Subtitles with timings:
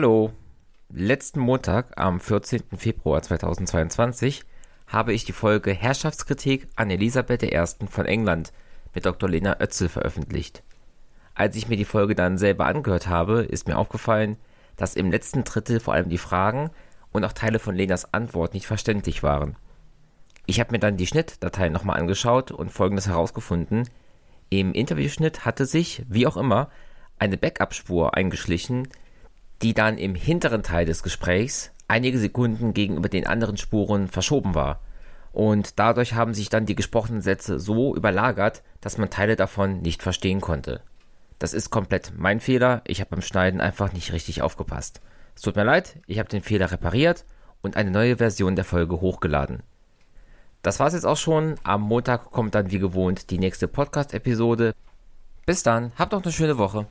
[0.00, 0.32] Hallo.
[0.88, 2.62] Letzten Montag, am 14.
[2.74, 4.44] Februar 2022,
[4.86, 7.86] habe ich die Folge Herrschaftskritik an Elisabeth I.
[7.86, 8.54] von England
[8.94, 9.28] mit Dr.
[9.28, 10.62] Lena Oetzel veröffentlicht.
[11.34, 14.38] Als ich mir die Folge dann selber angehört habe, ist mir aufgefallen,
[14.78, 16.70] dass im letzten Drittel vor allem die Fragen
[17.12, 19.56] und auch Teile von Lenas Antwort nicht verständlich waren.
[20.46, 23.86] Ich habe mir dann die Schnittdateien nochmal angeschaut und folgendes herausgefunden.
[24.48, 26.70] Im Interviewschnitt hatte sich, wie auch immer,
[27.18, 28.88] eine Backup-Spur eingeschlichen,
[29.62, 34.80] die dann im hinteren Teil des Gesprächs einige Sekunden gegenüber den anderen Spuren verschoben war.
[35.32, 40.02] Und dadurch haben sich dann die gesprochenen Sätze so überlagert, dass man Teile davon nicht
[40.02, 40.82] verstehen konnte.
[41.38, 45.00] Das ist komplett mein Fehler, ich habe beim Schneiden einfach nicht richtig aufgepasst.
[45.34, 47.24] Es tut mir leid, ich habe den Fehler repariert
[47.62, 49.62] und eine neue Version der Folge hochgeladen.
[50.62, 51.54] Das war's jetzt auch schon.
[51.62, 54.74] Am Montag kommt dann wie gewohnt die nächste Podcast-Episode.
[55.46, 56.86] Bis dann, habt noch eine schöne Woche.